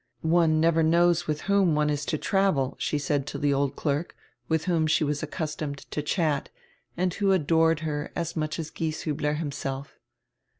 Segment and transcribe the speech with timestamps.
[0.33, 4.15] "One never knows with whom one is to travel," she said to tire old clerk,
[4.49, 6.49] with whom she was accustonred to chat,
[6.97, 9.99] and who adored her as much as Gieshiibler himself.